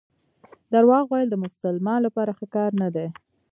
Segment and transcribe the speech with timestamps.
[0.73, 3.07] درواغ ویل د مسلمان لپاره ښه کار نه دی.